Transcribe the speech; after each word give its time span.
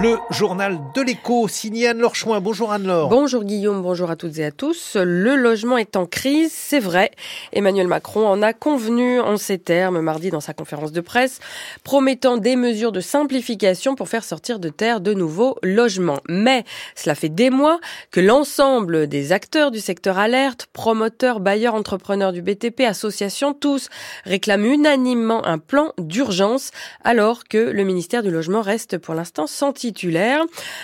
Le 0.00 0.18
journal 0.30 0.78
de 0.94 1.02
l'écho, 1.02 1.48
signé 1.48 1.88
Anne-Laure. 1.88 2.12
Bonjour 2.40 2.70
Anne-Laure. 2.70 3.08
Bonjour 3.08 3.42
Guillaume, 3.42 3.82
bonjour 3.82 4.10
à 4.10 4.16
toutes 4.16 4.38
et 4.38 4.44
à 4.44 4.52
tous. 4.52 4.96
Le 4.96 5.34
logement 5.34 5.76
est 5.76 5.96
en 5.96 6.06
crise, 6.06 6.52
c'est 6.52 6.78
vrai. 6.78 7.10
Emmanuel 7.52 7.88
Macron 7.88 8.28
en 8.28 8.40
a 8.42 8.52
convenu 8.52 9.18
en 9.18 9.36
ces 9.36 9.58
termes 9.58 10.00
mardi 10.00 10.30
dans 10.30 10.40
sa 10.40 10.52
conférence 10.52 10.92
de 10.92 11.00
presse, 11.00 11.40
promettant 11.82 12.36
des 12.36 12.54
mesures 12.54 12.92
de 12.92 13.00
simplification 13.00 13.96
pour 13.96 14.08
faire 14.08 14.22
sortir 14.22 14.60
de 14.60 14.68
terre 14.68 15.00
de 15.00 15.14
nouveaux 15.14 15.56
logements. 15.64 16.20
Mais 16.28 16.64
cela 16.94 17.16
fait 17.16 17.28
des 17.28 17.50
mois 17.50 17.80
que 18.12 18.20
l'ensemble 18.20 19.08
des 19.08 19.32
acteurs 19.32 19.70
du 19.72 19.80
secteur 19.80 20.18
alerte, 20.18 20.68
promoteurs, 20.72 21.40
bailleurs, 21.40 21.74
entrepreneurs 21.74 22.32
du 22.32 22.42
BTP, 22.42 22.82
associations, 22.82 23.52
tous 23.52 23.88
réclament 24.24 24.66
unanimement 24.66 25.44
un 25.44 25.58
plan 25.58 25.92
d'urgence 25.98 26.70
alors 27.02 27.44
que 27.44 27.58
le 27.58 27.82
ministère 27.84 28.22
du 28.22 28.30
Logement 28.30 28.62
reste 28.62 28.98
pour 28.98 29.14
l'instant 29.14 29.46
sans 29.48 29.72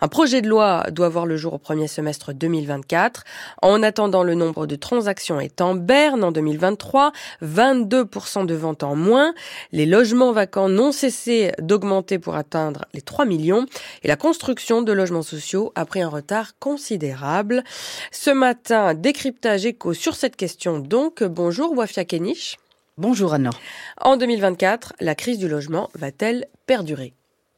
Un 0.00 0.08
projet 0.08 0.42
de 0.42 0.48
loi 0.48 0.84
doit 0.90 1.08
voir 1.08 1.26
le 1.26 1.36
jour 1.36 1.54
au 1.54 1.58
premier 1.58 1.88
semestre 1.88 2.32
2024. 2.32 3.24
En 3.62 3.82
attendant, 3.82 4.22
le 4.22 4.34
nombre 4.34 4.66
de 4.66 4.76
transactions 4.76 5.40
est 5.40 5.60
en 5.60 5.74
berne 5.74 6.24
en 6.24 6.32
2023, 6.32 7.12
22% 7.42 8.46
de 8.46 8.54
ventes 8.54 8.82
en 8.82 8.96
moins. 8.96 9.34
Les 9.72 9.86
logements 9.86 10.32
vacants 10.32 10.68
n'ont 10.68 10.92
cessé 10.92 11.52
d'augmenter 11.60 12.18
pour 12.18 12.36
atteindre 12.36 12.84
les 12.94 13.02
3 13.02 13.24
millions 13.24 13.66
et 14.02 14.08
la 14.08 14.16
construction 14.16 14.82
de 14.82 14.92
logements 14.92 15.22
sociaux 15.22 15.72
a 15.74 15.84
pris 15.84 16.02
un 16.02 16.08
retard 16.08 16.58
considérable. 16.58 17.64
Ce 18.12 18.30
matin, 18.30 18.94
décryptage 18.94 19.66
écho 19.66 19.94
sur 19.94 20.14
cette 20.14 20.36
question 20.36 20.78
donc. 20.78 21.22
Bonjour 21.22 21.76
Wafia 21.76 22.04
Kenich. 22.04 22.58
Bonjour 22.98 23.34
Anna. 23.34 23.50
En 24.00 24.16
2024, 24.16 24.94
la 25.00 25.14
crise 25.14 25.38
du 25.38 25.48
logement 25.48 25.90
va-t-elle 25.94 26.46
perdurer? 26.66 27.12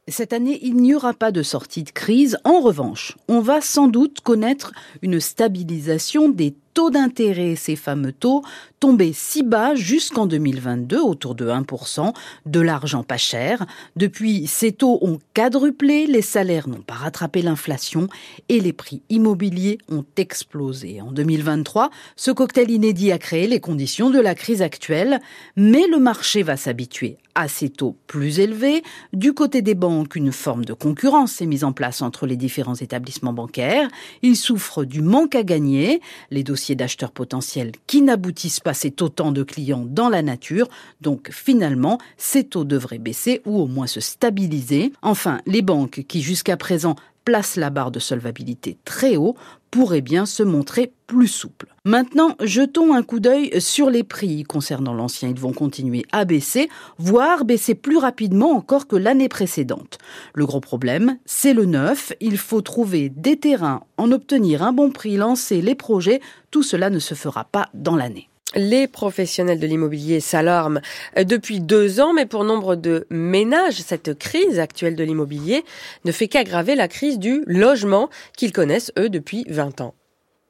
Cette 0.09 0.33
année, 0.33 0.59
il 0.61 0.75
n'y 0.75 0.93
aura 0.93 1.13
pas 1.13 1.31
de 1.31 1.43
sortie 1.43 1.83
de 1.83 1.91
crise. 1.91 2.37
En 2.43 2.61
revanche, 2.61 3.17
on 3.27 3.41
va 3.41 3.61
sans 3.61 3.87
doute 3.87 4.21
connaître 4.21 4.71
une 5.01 5.19
stabilisation 5.19 6.29
des 6.29 6.55
taux 6.73 6.89
d'intérêt, 6.89 7.55
ces 7.55 7.75
fameux 7.75 8.11
taux, 8.11 8.43
tombaient 8.79 9.13
si 9.13 9.43
bas 9.43 9.75
jusqu'en 9.75 10.25
2022, 10.25 10.99
autour 10.99 11.35
de 11.35 11.47
1%, 11.47 12.13
de 12.45 12.59
l'argent 12.59 13.03
pas 13.03 13.17
cher. 13.17 13.65
Depuis, 13.95 14.47
ces 14.47 14.71
taux 14.71 14.99
ont 15.01 15.19
quadruplé, 15.33 16.07
les 16.07 16.21
salaires 16.21 16.67
n'ont 16.67 16.81
pas 16.81 16.93
rattrapé 16.93 17.41
l'inflation 17.41 18.07
et 18.47 18.59
les 18.59 18.73
prix 18.73 19.01
immobiliers 19.09 19.79
ont 19.89 20.05
explosé. 20.17 21.01
En 21.01 21.11
2023, 21.11 21.89
ce 22.15 22.31
cocktail 22.31 22.71
inédit 22.71 23.11
a 23.11 23.17
créé 23.17 23.47
les 23.47 23.59
conditions 23.59 24.09
de 24.09 24.19
la 24.19 24.35
crise 24.35 24.61
actuelle, 24.61 25.19
mais 25.55 25.87
le 25.87 25.99
marché 25.99 26.43
va 26.43 26.57
s'habituer 26.57 27.17
à 27.35 27.47
ces 27.47 27.69
taux 27.69 27.95
plus 28.07 28.39
élevés. 28.39 28.83
Du 29.13 29.33
côté 29.33 29.61
des 29.61 29.75
banques, 29.75 30.15
une 30.15 30.31
forme 30.31 30.65
de 30.65 30.73
concurrence 30.73 31.33
s'est 31.33 31.45
mise 31.45 31.63
en 31.63 31.71
place 31.71 32.01
entre 32.01 32.25
les 32.25 32.35
différents 32.35 32.75
établissements 32.75 33.33
bancaires. 33.33 33.87
Ils 34.21 34.35
souffrent 34.35 34.83
du 34.83 35.01
manque 35.01 35.35
à 35.35 35.43
gagner. 35.43 36.01
Les 36.31 36.43
d'acheteurs 36.75 37.11
potentiels 37.11 37.71
qui 37.87 38.01
n'aboutissent 38.01 38.59
pas, 38.59 38.73
c'est 38.73 39.01
autant 39.01 39.31
de 39.31 39.43
clients 39.43 39.85
dans 39.85 40.09
la 40.09 40.21
nature. 40.21 40.67
Donc 41.01 41.29
finalement, 41.31 41.99
ces 42.17 42.43
taux 42.43 42.65
devraient 42.65 42.99
baisser 42.99 43.41
ou 43.45 43.59
au 43.59 43.67
moins 43.67 43.87
se 43.87 43.99
stabiliser. 43.99 44.91
Enfin, 45.01 45.41
les 45.45 45.61
banques 45.61 46.05
qui 46.07 46.21
jusqu'à 46.21 46.57
présent 46.57 46.95
placent 47.29 47.57
la 47.57 47.69
barre 47.69 47.91
de 47.91 47.99
solvabilité 47.99 48.79
très 48.85 49.15
haut 49.15 49.35
pourraient 49.69 50.01
bien 50.01 50.25
se 50.25 50.41
montrer 50.41 50.93
plus 51.05 51.27
souples. 51.27 51.67
Maintenant, 51.85 52.35
jetons 52.41 52.95
un 52.95 53.03
coup 53.03 53.19
d'œil 53.19 53.61
sur 53.61 53.91
les 53.91 54.01
prix 54.01 54.41
concernant 54.41 54.95
l'ancien. 54.95 55.29
Ils 55.29 55.39
vont 55.39 55.53
continuer 55.53 56.07
à 56.11 56.25
baisser, 56.25 56.69
voire 56.97 57.45
baisser 57.45 57.75
plus 57.75 57.97
rapidement 57.97 58.53
encore 58.53 58.87
que 58.87 58.95
l'année 58.95 59.29
précédente. 59.29 59.99
Le 60.33 60.47
gros 60.47 60.59
problème, 60.59 61.19
c'est 61.25 61.53
le 61.53 61.65
neuf. 61.65 62.13
Il 62.19 62.39
faut 62.39 62.61
trouver 62.61 63.09
des 63.09 63.37
terrains, 63.37 63.83
en 63.97 64.11
obtenir 64.11 64.63
un 64.63 64.73
bon 64.73 64.89
prix, 64.89 65.15
lancer 65.15 65.61
les 65.61 65.75
projets. 65.75 66.21
Tout 66.49 66.63
cela 66.63 66.89
ne 66.89 66.97
se 66.97 67.13
fera 67.13 67.43
pas 67.43 67.69
dans 67.75 67.95
l'année. 67.95 68.28
Les 68.55 68.87
professionnels 68.87 69.59
de 69.59 69.67
l'immobilier 69.67 70.19
s'alarment 70.19 70.81
depuis 71.15 71.59
deux 71.59 71.99
ans, 71.99 72.13
mais 72.13 72.25
pour 72.25 72.43
nombre 72.43 72.75
de 72.75 73.05
ménages, 73.11 73.81
cette 73.81 74.17
crise 74.17 74.57
actuelle 74.57 74.95
de 74.95 75.03
l'immobilier 75.03 75.63
ne 76.03 76.11
fait 76.11 76.27
qu'aggraver 76.27 76.73
la 76.73 76.87
crise 76.87 77.19
du 77.19 77.43
logement 77.45 78.09
qu'ils 78.35 78.51
connaissent, 78.51 78.91
eux, 78.97 79.09
depuis 79.09 79.45
20 79.49 79.81
ans. 79.81 79.93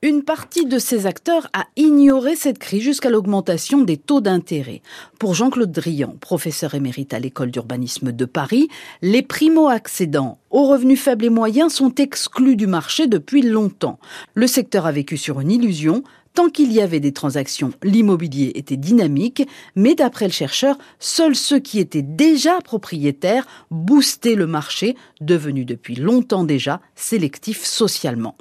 Une 0.02 0.24
partie 0.24 0.66
de 0.66 0.80
ces 0.80 1.08
acteurs 1.08 1.50
a 1.52 1.66
ignoré 1.76 2.38
cette 2.38 2.58
crise 2.58 2.84
jusqu'à 2.84 3.10
l'augmentation 3.10 3.82
des 3.82 3.98
taux 3.98 4.22
d'intérêt. 4.22 4.82
Pour 5.20 5.34
Jean-Claude 5.34 5.74
Drian, 5.74 6.16
professeur 6.22 6.74
émérite 6.76 7.14
à 7.14 7.20
l'école 7.20 7.52
d'urbanisme 7.52 8.14
de 8.14 8.24
Paris, 8.24 8.70
les 9.02 9.24
primo-accédants 9.24 10.40
aux 10.52 10.68
revenus 10.68 11.02
faibles 11.02 11.26
et 11.26 11.30
moyens 11.30 11.74
sont 11.74 11.94
exclus 11.96 12.56
du 12.56 12.66
marché 12.66 13.08
depuis 13.08 13.42
longtemps. 13.42 14.00
Le 14.36 14.48
secteur 14.48 14.86
a 14.86 14.94
vécu 14.94 15.18
sur 15.18 15.42
une 15.42 15.52
illusion, 15.52 16.02
Tant 16.40 16.48
qu'il 16.48 16.72
y 16.72 16.80
avait 16.80 17.02
des 17.02 17.12
transactions, 17.12 17.74
l'immobilier 17.84 18.54
était 18.56 18.78
dynamique, 18.78 19.46
mais 19.76 19.94
d'après 19.94 20.26
le 20.26 20.32
chercheur, 20.32 20.78
seuls 20.98 21.36
ceux 21.36 21.60
qui 21.60 21.80
étaient 21.80 22.02
déjà 22.02 22.62
propriétaires 22.62 23.46
boostaient 23.72 24.36
le 24.36 24.48
marché, 24.48 24.96
devenu 25.20 25.66
depuis 25.66 25.96
longtemps 25.96 26.46
déjà 26.46 26.80
sélectif 26.96 27.66
socialement. 27.66 28.38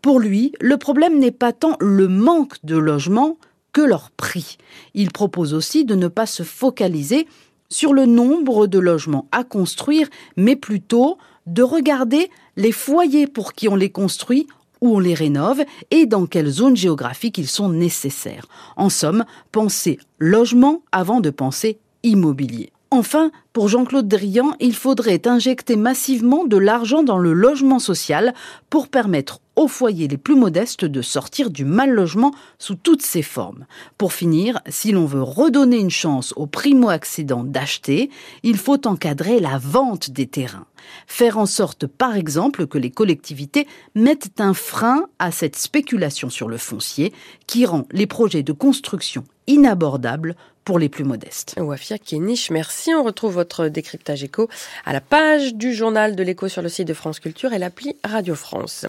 Pour 0.00 0.18
lui, 0.18 0.54
le 0.62 0.78
problème 0.78 1.18
n'est 1.18 1.30
pas 1.30 1.52
tant 1.52 1.76
le 1.78 2.08
manque 2.08 2.56
de 2.64 2.78
logements 2.78 3.36
que 3.74 3.82
leur 3.82 4.10
prix. 4.12 4.56
Il 4.94 5.12
propose 5.12 5.52
aussi 5.52 5.84
de 5.84 5.94
ne 5.94 6.08
pas 6.08 6.24
se 6.24 6.44
focaliser 6.44 7.28
sur 7.68 7.92
le 7.92 8.06
nombre 8.06 8.66
de 8.66 8.78
logements 8.78 9.28
à 9.30 9.44
construire, 9.44 10.08
mais 10.38 10.56
plutôt 10.56 11.18
de 11.46 11.62
regarder 11.62 12.30
les 12.56 12.72
foyers 12.72 13.26
pour 13.26 13.52
qui 13.52 13.68
on 13.68 13.76
les 13.76 13.90
construit 13.90 14.46
où 14.82 14.96
on 14.96 14.98
les 14.98 15.14
rénove 15.14 15.62
et 15.90 16.04
dans 16.04 16.26
quelle 16.26 16.50
zone 16.50 16.76
géographique 16.76 17.38
ils 17.38 17.48
sont 17.48 17.70
nécessaires. 17.70 18.46
En 18.76 18.90
somme, 18.90 19.24
penser 19.52 19.98
logement 20.18 20.82
avant 20.92 21.20
de 21.20 21.30
penser 21.30 21.78
immobilier. 22.02 22.72
Enfin, 22.90 23.30
pour 23.52 23.68
Jean-Claude 23.68 24.08
Drian, 24.08 24.54
il 24.60 24.74
faudrait 24.74 25.28
injecter 25.28 25.76
massivement 25.76 26.44
de 26.44 26.56
l'argent 26.56 27.02
dans 27.02 27.18
le 27.18 27.34
logement 27.34 27.78
social 27.78 28.32
pour 28.70 28.88
permettre 28.88 29.40
aux 29.56 29.68
foyers 29.68 30.08
les 30.08 30.16
plus 30.16 30.34
modestes 30.34 30.86
de 30.86 31.02
sortir 31.02 31.50
du 31.50 31.66
mal 31.66 31.90
logement 31.90 32.32
sous 32.58 32.74
toutes 32.74 33.02
ses 33.02 33.20
formes. 33.20 33.66
Pour 33.98 34.14
finir, 34.14 34.60
si 34.68 34.92
l'on 34.92 35.04
veut 35.04 35.22
redonner 35.22 35.78
une 35.78 35.90
chance 35.90 36.32
aux 36.36 36.46
primo-accédants 36.46 37.44
d'acheter, 37.44 38.08
il 38.42 38.56
faut 38.56 38.86
encadrer 38.86 39.38
la 39.40 39.58
vente 39.58 40.10
des 40.10 40.26
terrains. 40.26 40.66
Faire 41.06 41.36
en 41.36 41.46
sorte, 41.46 41.86
par 41.86 42.16
exemple, 42.16 42.66
que 42.66 42.78
les 42.78 42.90
collectivités 42.90 43.66
mettent 43.94 44.40
un 44.40 44.54
frein 44.54 45.04
à 45.18 45.30
cette 45.30 45.56
spéculation 45.56 46.30
sur 46.30 46.48
le 46.48 46.56
foncier 46.56 47.12
qui 47.46 47.66
rend 47.66 47.86
les 47.92 48.06
projets 48.06 48.42
de 48.42 48.52
construction 48.52 49.24
inabordables 49.46 50.36
pour 50.64 50.78
les 50.78 50.88
plus 50.88 51.04
modestes. 51.04 51.54
Wafia 51.58 51.98
Kéniche, 51.98 52.50
merci. 52.50 52.94
On 52.94 53.02
retrouve 53.02 53.41
votre 53.42 53.66
décryptage 53.66 54.22
éco 54.22 54.48
à 54.86 54.92
la 54.92 55.00
page 55.00 55.54
du 55.54 55.74
journal 55.74 56.14
de 56.14 56.22
l'écho 56.22 56.46
sur 56.48 56.62
le 56.62 56.68
site 56.68 56.86
de 56.86 56.94
France 56.94 57.18
Culture 57.18 57.52
et 57.52 57.58
l'appli 57.58 57.96
Radio 58.04 58.36
France. 58.36 58.86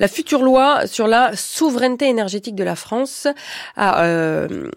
La 0.00 0.08
future 0.08 0.42
loi 0.42 0.88
sur 0.88 1.06
la 1.06 1.36
souveraineté 1.36 2.08
énergétique 2.08 2.56
de 2.56 2.64
la 2.64 2.74
France 2.74 3.28
a, 3.76 4.04
euh, 4.04 4.68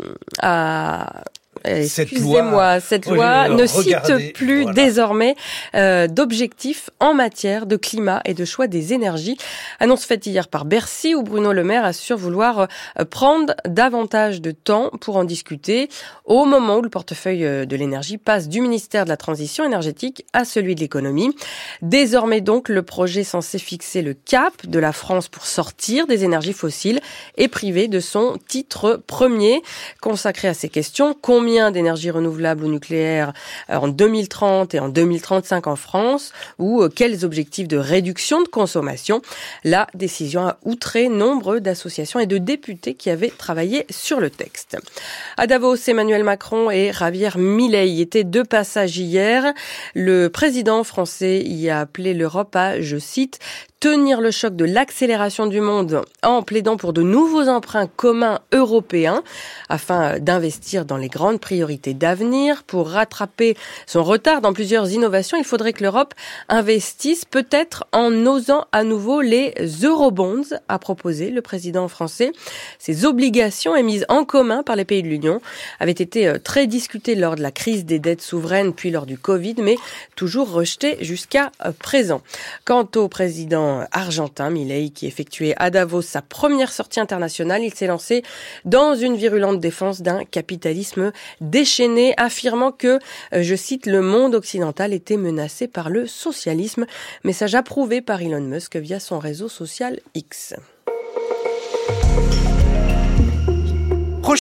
a 0.42 1.24
Excusez-moi, 1.66 2.80
cette 2.80 3.08
loi, 3.08 3.50
ne 3.50 3.66
cite 3.66 4.34
plus 4.34 4.66
désormais 4.74 5.36
euh, 5.76 6.08
d'objectifs 6.08 6.90
en 7.00 7.14
matière 7.14 7.66
de 7.66 7.76
climat 7.76 8.22
et 8.26 8.34
de 8.34 8.46
choix 8.46 8.68
des 8.68 8.94
énergies. 8.94 9.38
Annonce 9.80 10.06
faite 10.06 10.26
hier 10.26 10.48
par 10.48 10.66
Bercy 10.66 11.16
où 11.16 11.24
Bruno 11.24 11.54
Le 11.54 11.64
Maire 11.64 11.86
assure 11.86 12.18
vouloir 12.18 12.68
euh, 13.00 13.06
prendre 13.06 13.56
davantage 13.68 14.42
de 14.42 14.52
temps 14.52 14.92
pour 15.02 15.18
en 15.18 15.24
discuter 15.24 15.90
au 16.26 16.46
moment 16.46 16.78
où 16.78 16.82
le 16.82 16.90
portefeuille 16.90 17.46
euh, 17.46 17.66
de 17.66 17.76
l'énergie 17.76 18.18
passe 18.18 18.48
du 18.48 18.62
ministère 18.62 19.06
de 19.06 19.10
la 19.10 19.18
Transition 19.18 19.64
énergétique 19.64 20.26
à 20.34 20.46
celui 20.46 20.76
de 20.76 20.82
l'économie. 20.82 21.36
Désormais 21.82 22.42
donc, 22.42 22.70
le 22.70 22.84
projet 22.84 23.24
censé 23.24 23.60
fixer 23.60 24.02
le 24.02 24.14
cap 24.14 24.66
de 24.66 24.80
la 24.80 24.92
France 24.92 25.28
pour 25.28 25.46
sortir 25.46 26.08
des 26.08 26.24
énergies 26.24 26.54
fossiles 26.54 27.00
est 27.38 27.48
privé 27.48 27.88
de 27.88 28.00
son 28.00 28.38
titre 28.48 29.02
premier 29.08 29.62
consacré 30.02 30.48
à 30.48 30.54
ces 30.54 30.70
questions. 30.70 31.16
Combien 31.20 31.55
d'énergie 31.72 32.12
renouvelable 32.12 32.64
ou 32.64 32.68
nucléaire 32.68 33.34
euh, 33.70 33.78
en 33.78 33.88
2030 33.88 34.76
et 34.76 34.80
en 34.80 34.90
2035 34.90 35.68
en 35.68 35.76
France 35.76 36.34
ou 36.60 36.82
euh, 36.82 36.90
quels 36.90 37.26
objectifs 37.26 37.68
de 37.68 37.78
réduction 37.78 38.42
de 38.42 38.48
consommation? 38.48 39.22
La 39.64 39.88
décision 39.94 40.48
a 40.48 40.58
outré 40.64 41.08
nombre 41.08 41.60
d'associations 41.60 42.20
et 42.20 42.26
de 42.26 42.38
députés 42.38 42.94
qui 42.94 43.10
avaient 43.10 43.30
travaillé 43.36 43.86
sur 43.90 44.20
le 44.20 44.30
texte. 44.30 44.78
À 45.38 45.48
Davos, 45.48 45.76
Emmanuel 45.88 46.24
Macron 46.24 46.70
et 46.70 46.92
Javier 46.94 47.30
Milei 47.38 48.02
étaient 48.02 48.24
de 48.24 48.42
passage 48.42 48.98
hier. 48.98 49.54
Le 49.94 50.28
président 50.28 50.84
français 50.84 51.42
y 51.42 51.70
a 51.70 51.80
appelé 51.80 52.14
l'Europe 52.14 52.56
à, 52.56 52.82
je 52.82 52.98
cite, 52.98 53.40
tenir 53.80 54.22
le 54.22 54.32
choc 54.32 54.56
de 54.56 54.66
l'accélération 54.66 55.48
du 55.48 55.62
monde 55.62 56.02
en 56.24 56.42
plaidant 56.42 56.78
pour 56.78 56.94
de 56.94 57.02
nouveaux 57.02 57.48
emprunts 57.48 57.88
communs 57.88 58.40
européens 58.52 59.22
afin 59.70 60.20
d'investir 60.20 60.86
dans 60.86 60.98
les 60.98 61.10
grandes 61.10 61.40
priorités 61.40 61.94
d'avenir. 61.94 62.64
Pour 62.64 62.90
rattraper 62.90 63.56
son 63.86 64.04
retard 64.04 64.42
dans 64.42 64.54
plusieurs 64.54 64.92
innovations, 64.92 65.38
il 65.38 65.44
faudrait 65.44 65.74
que 65.74 65.84
l'Europe 65.84 66.14
investisse 66.50 67.26
peut-être 67.26 67.86
en 67.92 68.12
osant 68.26 68.66
à 68.72 68.84
nouveau 68.84 69.22
les 69.22 69.54
eurobonds, 69.84 70.44
a 70.68 70.80
proposé 70.80 71.30
le 71.30 71.42
président 71.42 71.88
français. 71.88 72.32
Ces 72.80 73.06
obligations 73.06 73.76
émises 73.76 74.06
en 74.10 74.26
commun 74.26 74.64
par 74.64 74.76
les 74.76 74.86
pays 74.86 75.04
de 75.04 75.08
l'Union 75.08 75.42
avaient 75.80 75.92
été 75.92 76.28
euh, 76.28 76.38
très 76.40 76.68
discutées 76.68 77.16
lors 77.16 77.36
de 77.36 77.42
la 77.42 77.52
crise 77.52 77.86
des 77.86 78.00
dettes 78.00 78.22
souveraines 78.22 78.74
puis 78.74 78.90
lors 78.90 79.06
du 79.06 79.18
Covid, 79.18 79.56
mais 79.60 79.76
toujours 80.16 80.52
rejetées 80.52 80.98
jusqu'à 81.02 81.52
euh, 81.66 81.72
présent. 81.78 82.22
Quant 82.64 82.88
au 82.96 83.08
président 83.08 83.75
argentin, 83.92 84.50
Milei, 84.50 84.90
qui 84.90 85.08
effectuait 85.08 85.54
à 85.58 85.70
Davos 85.70 86.02
sa 86.02 86.22
première 86.22 86.72
sortie 86.72 87.00
internationale, 87.00 87.64
il 87.64 87.74
s'est 87.74 87.88
lancé 87.88 88.24
dans 88.66 88.96
une 88.96 89.16
virulente 89.16 89.60
défense 89.60 90.02
d'un 90.02 90.24
capitalisme 90.26 91.12
déchaîné, 91.42 92.14
affirmant 92.18 92.72
que, 92.72 93.00
euh, 93.34 93.42
je 93.42 93.56
cite, 93.56 93.86
le 93.86 94.02
monde 94.02 94.36
occidental 94.36 94.94
était 94.94 95.18
menacé 95.18 95.68
par 95.68 95.90
le 95.90 96.08
socialisme, 96.08 96.86
message 97.24 97.56
approuvé 97.56 98.02
par 98.02 98.22
Elon 98.22 98.42
Musk 98.42 98.76
via 98.78 99.00
son 99.00 99.20
réseau 99.20 99.50
social 99.50 100.00
X. 100.14 100.56